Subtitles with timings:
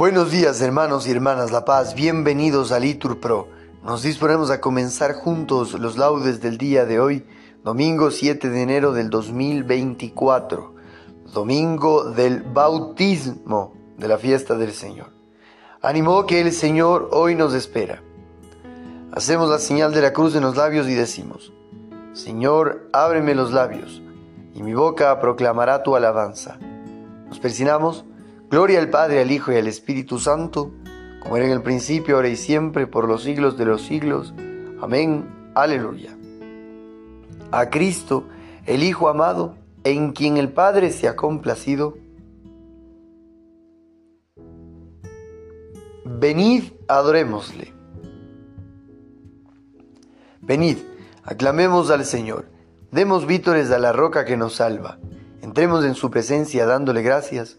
[0.00, 3.48] Buenos días hermanos y hermanas La Paz, bienvenidos a Litur Pro.
[3.84, 7.26] Nos disponemos a comenzar juntos los laudes del día de hoy,
[7.62, 10.74] domingo 7 de enero del 2024,
[11.34, 15.12] domingo del bautismo de la fiesta del Señor.
[15.82, 18.02] Ánimo que el Señor hoy nos espera.
[19.12, 21.52] Hacemos la señal de la cruz en los labios y decimos,
[22.14, 24.00] Señor, ábreme los labios,
[24.54, 26.58] y mi boca proclamará tu alabanza.
[27.28, 28.06] Nos persinamos
[28.50, 30.72] Gloria al Padre, al Hijo y al Espíritu Santo,
[31.22, 34.34] como era en el principio, ahora y siempre, por los siglos de los siglos.
[34.82, 35.52] Amén.
[35.54, 36.16] Aleluya.
[37.52, 38.24] A Cristo,
[38.66, 41.96] el Hijo amado, en quien el Padre se ha complacido.
[46.04, 47.72] Venid, adorémosle.
[50.40, 50.78] Venid,
[51.22, 52.46] aclamemos al Señor,
[52.90, 54.98] demos vítores a la roca que nos salva,
[55.40, 57.58] entremos en su presencia dándole gracias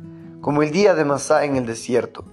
[0.41, 2.25] como el día de Masá en el desierto,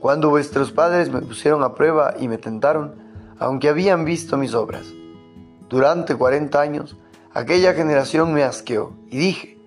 [0.00, 2.94] cuando vuestros padres me pusieron a prueba y me tentaron,
[3.38, 4.86] aunque habían visto mis obras.
[5.68, 6.96] Durante cuarenta años,
[7.32, 9.58] aquella generación me asqueó, y dije,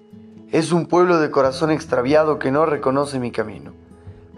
[0.52, 3.74] es un pueblo de corazón extraviado que no reconoce mi camino.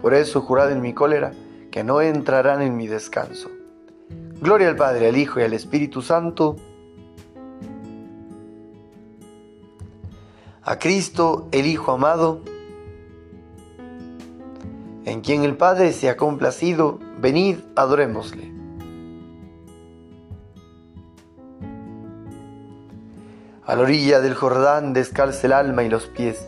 [0.00, 1.32] Por eso jurad en mi cólera
[1.70, 3.50] que no entrarán en mi descanso.
[4.40, 6.56] Gloria al Padre, al Hijo y al Espíritu Santo.
[10.62, 12.40] A Cristo, el Hijo amado,
[15.06, 18.52] en quien el Padre se ha complacido, venid, adorémosle.
[23.64, 26.44] A la orilla del Jordán descalza el alma y los pies,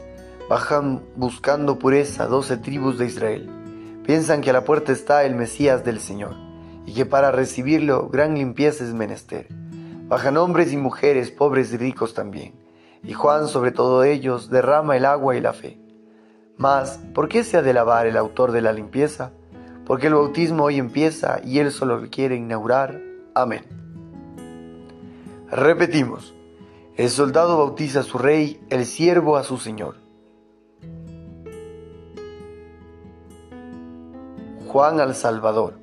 [0.50, 3.48] bajan buscando pureza doce tribus de Israel.
[4.04, 6.34] Piensan que a la puerta está el Mesías del Señor,
[6.84, 9.46] y que para recibirlo gran limpieza es menester.
[10.08, 12.54] Bajan hombres y mujeres, pobres y ricos también,
[13.04, 15.78] y Juan sobre todo ellos derrama el agua y la fe.
[16.58, 19.30] Mas, ¿por qué se ha de lavar el autor de la limpieza?
[19.86, 23.00] Porque el bautismo hoy empieza y él solo quiere inaugurar.
[23.32, 23.64] Amén.
[25.50, 26.34] Repetimos,
[26.96, 29.94] el soldado bautiza a su rey, el siervo a su señor.
[34.66, 35.78] Juan al Salvador.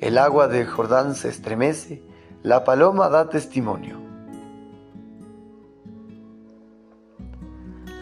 [0.00, 2.02] El agua del Jordán se estremece,
[2.42, 4.11] la paloma da testimonio.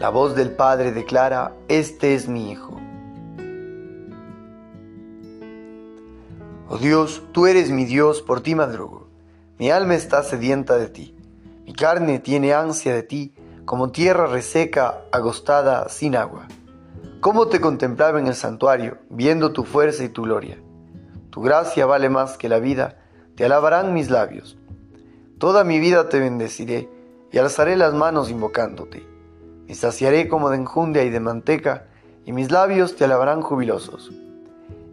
[0.01, 2.75] La voz del Padre declara, Este es mi Hijo.
[6.67, 9.09] Oh Dios, tú eres mi Dios, por ti madrugo.
[9.59, 11.15] Mi alma está sedienta de ti.
[11.67, 16.47] Mi carne tiene ansia de ti, como tierra reseca, agostada, sin agua.
[17.19, 20.57] ¿Cómo te contemplaba en el santuario, viendo tu fuerza y tu gloria?
[21.29, 22.97] Tu gracia vale más que la vida,
[23.35, 24.57] te alabarán mis labios.
[25.37, 26.89] Toda mi vida te bendeciré
[27.31, 29.10] y alzaré las manos invocándote.
[29.71, 31.87] Me saciaré como de enjundia y de manteca,
[32.25, 34.11] y mis labios te alabarán jubilosos.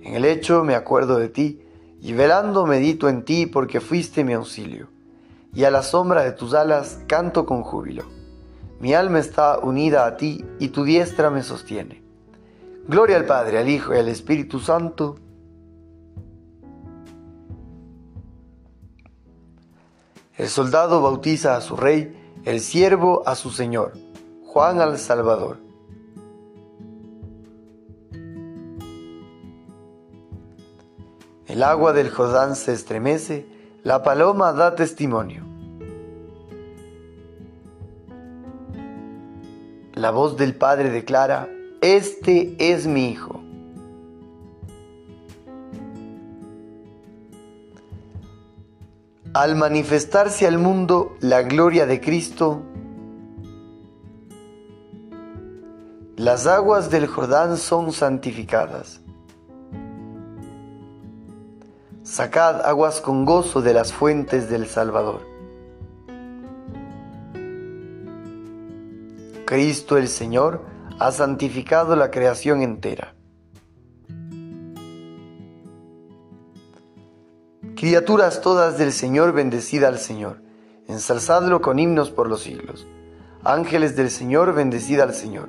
[0.02, 1.60] En el hecho me acuerdo de ti,
[2.00, 4.86] y velando medito en ti porque fuiste mi auxilio,
[5.52, 8.04] y a la sombra de tus alas canto con júbilo.
[8.78, 12.00] Mi alma está unida a ti, y tu diestra me sostiene.
[12.86, 15.16] Gloria al Padre, al Hijo y al Espíritu Santo.
[20.36, 24.06] El soldado bautiza a su rey, el siervo a su señor.
[24.48, 25.58] Juan al Salvador.
[31.46, 33.46] El agua del Jordán se estremece,
[33.82, 35.44] la paloma da testimonio.
[39.92, 41.50] La voz del Padre declara,
[41.82, 43.42] Este es mi Hijo.
[49.34, 52.62] Al manifestarse al mundo la gloria de Cristo,
[56.28, 59.00] Las aguas del Jordán son santificadas.
[62.02, 65.22] Sacad aguas con gozo de las fuentes del Salvador.
[69.46, 70.66] Cristo el Señor
[70.98, 73.14] ha santificado la creación entera.
[77.74, 80.42] Criaturas todas del Señor, bendecida al Señor,
[80.88, 82.86] ensalzadlo con himnos por los siglos.
[83.44, 85.48] Ángeles del Señor, bendecida al Señor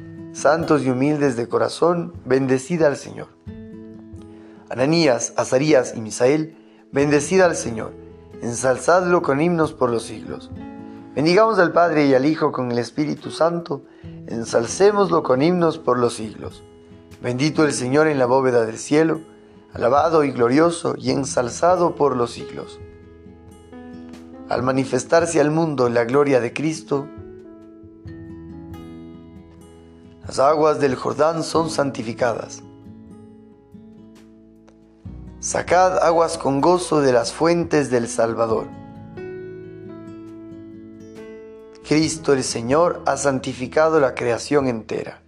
[0.33, 3.27] Santos y humildes de corazón, bendecida al Señor.
[4.69, 6.55] Ananías, Azarías y Misael,
[6.91, 7.93] bendecida al Señor
[8.41, 10.49] ensalzadlo con himnos por los siglos.
[11.15, 13.83] Bendigamos al Padre y al Hijo con el Espíritu Santo,
[14.27, 16.63] ensalcémoslo con himnos por los siglos.
[17.21, 19.21] Bendito el Señor en la bóveda del cielo,
[19.73, 22.79] alabado y glorioso y ensalzado por los siglos.
[24.49, 27.07] Al manifestarse al mundo la gloria de Cristo,
[30.25, 32.63] las aguas del Jordán son santificadas
[35.41, 38.67] Sacad aguas con gozo de las fuentes del Salvador.
[41.83, 45.23] Cristo el Señor ha santificado la creación entera.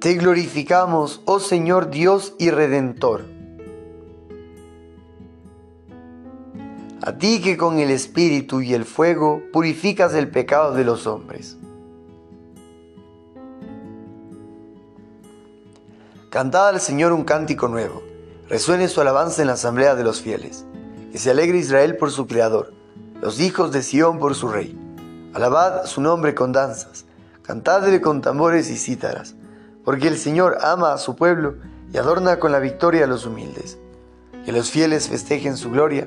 [0.00, 3.35] Te glorificamos, oh Señor Dios y Redentor.
[7.26, 11.56] Ti que con el Espíritu y el fuego purificas el pecado de los hombres.
[16.30, 18.04] Cantad al Señor un cántico nuevo,
[18.48, 20.66] resuene su alabanza en la asamblea de los fieles,
[21.10, 22.72] que se alegre Israel por su Creador,
[23.20, 24.78] los hijos de Sión por su Rey.
[25.34, 27.06] Alabad su nombre con danzas,
[27.42, 29.34] cantadle con tambores y cítaras,
[29.84, 31.56] porque el Señor ama a su pueblo
[31.92, 33.78] y adorna con la victoria a los humildes.
[34.44, 36.06] Que los fieles festejen su gloria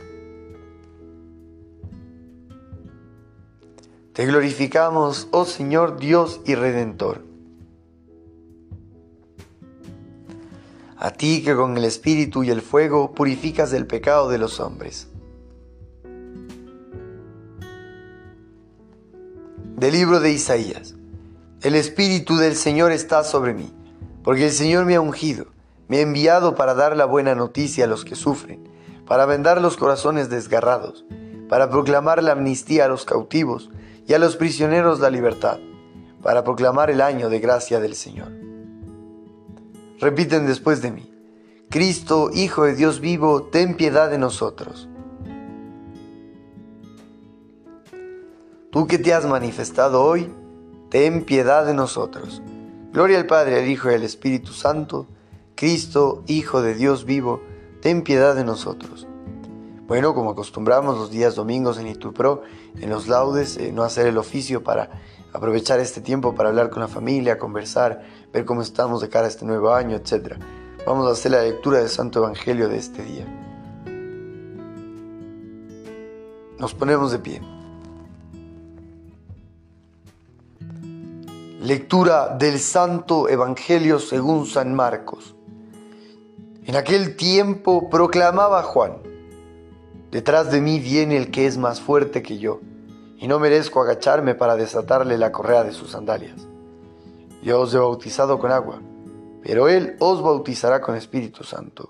[4.21, 7.23] Te glorificamos, oh Señor Dios y Redentor.
[10.95, 15.07] a ti que con el Espíritu y el fuego purificas el pecado de los hombres.
[19.75, 20.93] Del libro de Isaías.
[21.63, 23.73] El Espíritu del Señor está sobre mí,
[24.23, 25.47] porque el Señor me ha ungido,
[25.87, 28.69] me ha enviado para dar la buena noticia a los que sufren,
[29.07, 31.05] para vendar los corazones desgarrados,
[31.49, 33.71] para proclamar la amnistía a los cautivos
[34.07, 35.59] y a los prisioneros la libertad,
[36.21, 38.41] para proclamar el año de gracia del Señor
[40.01, 41.07] repiten después de mí.
[41.69, 44.89] Cristo, Hijo de Dios vivo, ten piedad de nosotros.
[48.71, 50.33] Tú que te has manifestado hoy,
[50.89, 52.41] ten piedad de nosotros.
[52.91, 55.07] Gloria al Padre, al Hijo y al Espíritu Santo.
[55.55, 57.41] Cristo, Hijo de Dios vivo,
[57.81, 59.07] ten piedad de nosotros.
[59.91, 62.43] Bueno, como acostumbramos los días domingos en Itupro,
[62.79, 65.01] en los laudes, eh, no hacer el oficio para
[65.33, 69.27] aprovechar este tiempo para hablar con la familia, conversar, ver cómo estamos de cara a
[69.27, 70.37] este nuevo año, etc.
[70.85, 73.25] Vamos a hacer la lectura del Santo Evangelio de este día.
[76.57, 77.41] Nos ponemos de pie.
[81.59, 85.35] Lectura del Santo Evangelio según San Marcos.
[86.63, 89.10] En aquel tiempo proclamaba Juan,
[90.11, 92.59] detrás de mí viene el que es más fuerte que yo,
[93.17, 96.47] y no merezco agacharme para desatarle la correa de sus sandalias.
[97.41, 98.81] Yo os he bautizado con agua,
[99.43, 101.89] pero Él os bautizará con Espíritu Santo.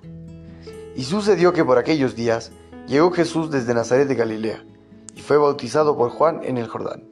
[0.95, 2.51] Y sucedió que por aquellos días
[2.87, 4.63] llegó Jesús desde Nazaret de Galilea
[5.15, 7.03] y fue bautizado por Juan en el Jordán.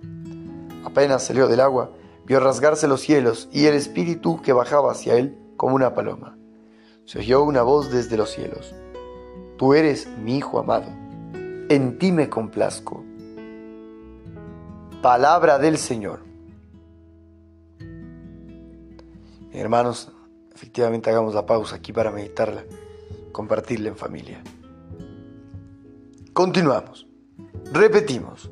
[0.86, 1.92] Apenas salió del agua,
[2.26, 6.38] vio rasgarse los cielos y el Espíritu que bajaba hacia él como una paloma.
[7.06, 8.74] Se oyó una voz desde los cielos.
[9.60, 10.88] Tú eres mi Hijo amado,
[11.68, 13.04] en ti me complazco.
[15.02, 16.22] Palabra del Señor.
[19.52, 20.14] Hermanos,
[20.56, 22.64] efectivamente hagamos la pausa aquí para meditarla,
[23.34, 24.42] compartirla en familia.
[26.32, 27.06] Continuamos.
[27.74, 28.50] Repetimos.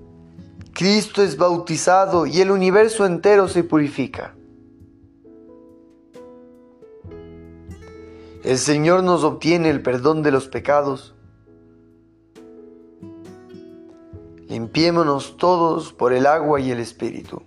[0.74, 4.36] Cristo es bautizado y el universo entero se purifica.
[8.48, 11.14] El Señor nos obtiene el perdón de los pecados.
[14.48, 17.42] Limpiémonos todos por el agua y el Espíritu.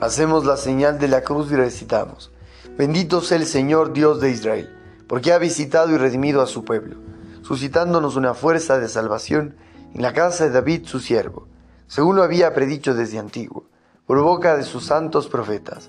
[0.00, 2.32] Hacemos la señal de la cruz y recitamos,
[2.76, 4.76] bendito sea el Señor Dios de Israel,
[5.06, 6.96] porque ha visitado y redimido a su pueblo,
[7.42, 9.54] suscitándonos una fuerza de salvación
[9.94, 11.46] en la casa de David su siervo,
[11.86, 13.66] según lo había predicho desde antiguo,
[14.08, 15.88] por boca de sus santos profetas.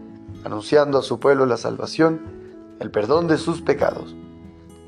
[0.43, 2.21] anunciando a su pueblo la salvación,
[2.79, 4.15] el perdón de sus pecados.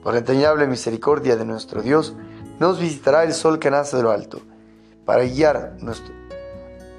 [0.03, 2.15] Por la entrañable misericordia de nuestro Dios,
[2.59, 4.41] nos visitará el sol que nace de lo alto,
[5.05, 6.13] para guiar nuestro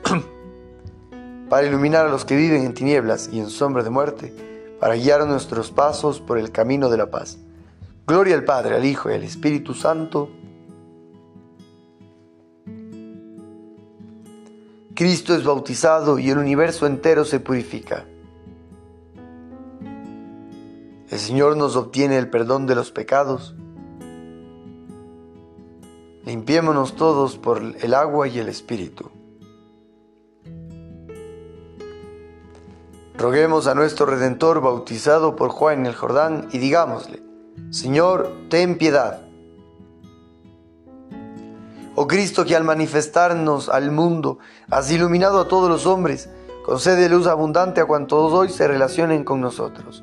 [1.49, 4.35] para iluminar a los que viven en tinieblas y en sombra de muerte,
[4.81, 7.39] para guiar nuestros pasos por el camino de la paz.
[8.07, 10.31] Gloria al Padre, al Hijo y al Espíritu Santo.
[14.95, 18.05] Cristo es bautizado y el universo entero se purifica.
[21.15, 23.55] El Señor nos obtiene el perdón de los pecados.
[26.25, 29.13] Limpiémonos todos por el agua y el Espíritu.
[33.17, 37.23] Roguemos a nuestro Redentor bautizado por Juan en el Jordán y digámosle,
[37.71, 39.21] Señor, ten piedad.
[41.95, 46.29] Oh Cristo que al manifestarnos al mundo has iluminado a todos los hombres,
[46.67, 50.03] concede luz abundante a cuantos hoy se relacionen con nosotros.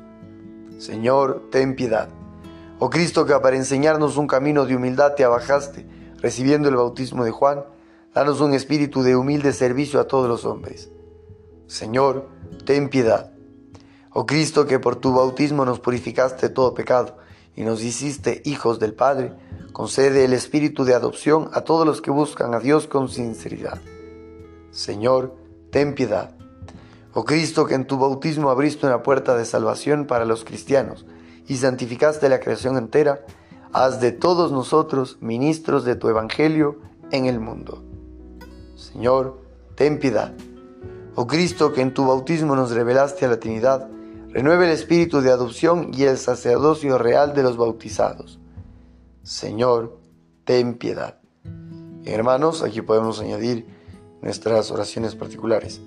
[0.82, 2.08] Señor, ten piedad.
[2.80, 5.86] Oh Cristo que para enseñarnos un camino de humildad te abajaste,
[6.18, 7.62] recibiendo el bautismo de Juan,
[8.12, 10.90] danos un espíritu de humilde servicio a todos los hombres.
[11.68, 12.28] Señor,
[12.64, 13.30] ten piedad.
[14.12, 17.16] Oh Cristo, que por tu bautismo nos purificaste todo pecado
[17.54, 19.34] y nos hiciste hijos del Padre,
[19.72, 23.80] concede el espíritu de adopción a todos los que buscan a Dios con sinceridad.
[24.72, 25.36] Señor,
[25.70, 26.41] ten piedad.
[27.14, 31.04] Oh Cristo, que en tu bautismo abriste una puerta de salvación para los cristianos
[31.46, 33.26] y santificaste la creación entera,
[33.72, 36.78] haz de todos nosotros ministros de tu Evangelio
[37.10, 37.82] en el mundo.
[38.76, 39.38] Señor,
[39.74, 40.32] ten piedad.
[41.14, 43.90] Oh Cristo, que en tu bautismo nos revelaste a la Trinidad,
[44.30, 48.40] renueve el espíritu de adopción y el sacerdocio real de los bautizados.
[49.22, 49.98] Señor,
[50.44, 51.18] ten piedad.
[52.06, 53.66] Hermanos, aquí podemos añadir
[54.22, 55.82] nuestras oraciones particulares.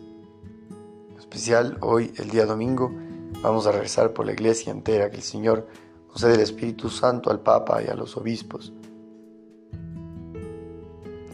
[1.81, 2.93] Hoy, el día domingo,
[3.41, 5.67] vamos a rezar por la iglesia entera, que el Señor
[6.07, 8.71] concede el Espíritu Santo al Papa y a los obispos.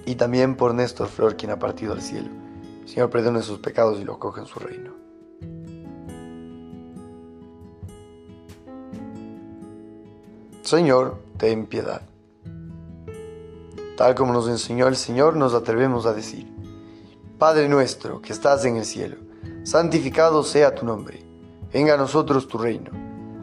[0.08, 2.30] Y también por Néstor Flor, quien ha partido al cielo
[2.86, 4.92] Señor, perdone sus pecados y los coge en su reino.
[10.64, 12.02] Señor, ten piedad.
[13.98, 16.52] Tal como nos enseñó el Señor, nos atrevemos a decir,
[17.38, 19.31] Padre nuestro que estás en el cielo,
[19.64, 21.22] santificado sea tu nombre,
[21.72, 22.92] venga a nosotros tu reino,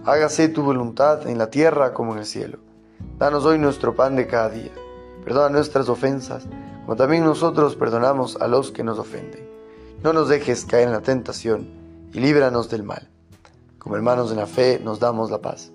[0.05, 2.59] hágase tu voluntad en la tierra como en el cielo.
[3.19, 4.73] Danos hoy nuestro pan de cada día,
[5.25, 6.47] perdona nuestras ofensas,
[6.85, 9.47] como también nosotros perdonamos a los que nos ofenden.
[10.03, 11.69] No nos dejes caer en la tentación
[12.13, 13.09] y líbranos del mal.
[13.79, 15.71] Como hermanos en la fe nos damos la paz.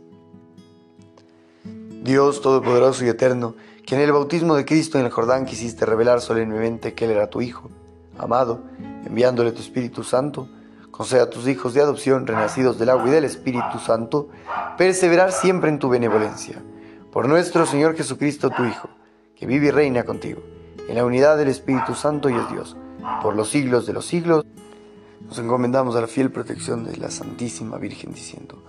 [2.03, 6.19] Dios Todopoderoso y Eterno, que en el bautismo de Cristo en el Jordán quisiste revelar
[6.19, 7.69] solemnemente que Él era tu Hijo,
[8.17, 8.59] amado,
[9.05, 10.49] enviándole tu Espíritu Santo,
[10.91, 14.29] conceda a tus hijos de adopción, renacidos del agua y del Espíritu Santo,
[14.77, 16.61] perseverar siempre en tu benevolencia.
[17.11, 18.89] Por nuestro Señor Jesucristo, tu Hijo,
[19.35, 20.41] que vive y reina contigo
[20.87, 22.75] en la unidad del Espíritu Santo y es Dios,
[23.21, 24.45] por los siglos de los siglos.
[25.21, 28.63] Nos encomendamos a la fiel protección de la Santísima Virgen diciendo,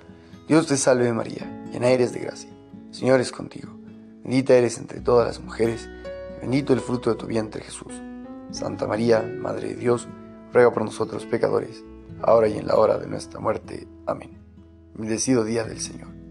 [0.46, 2.50] Dios te salve María, llena eres de gracia.
[2.90, 3.72] Señor es contigo.
[4.22, 5.88] Bendita eres entre todas las mujeres,
[6.36, 7.92] y bendito el fruto de tu vientre Jesús.
[8.50, 10.08] Santa María, Madre de Dios,
[10.54, 11.84] ruega por nosotros pecadores,
[12.22, 13.88] ahora y en la hora de nuestra muerte.
[14.06, 14.38] Amén.
[14.94, 16.23] Bendecido día del Señor.